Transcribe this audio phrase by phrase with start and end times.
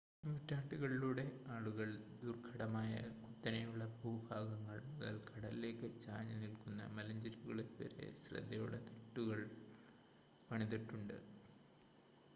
[0.23, 1.23] നൂറ്റാണ്ടുകളിലൂടെ
[1.47, 1.89] ആളുകൾ
[2.21, 9.41] ദുർഘടമായ കുത്തനെയുള്ള ഭൂഭാഗങ്ങൾ മുതൽ കടലിലേക്ക് ചാഞ്ഞ് നിൽക്കുന്ന മലഞ്ചെരിവുകളിൽ വരെ ശ്രദ്ധയോടെ തിട്ടുകൾ
[10.49, 11.17] പണിതിട്ടുണ്ട്